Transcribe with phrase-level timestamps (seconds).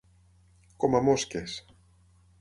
[0.85, 1.59] Com a mosques.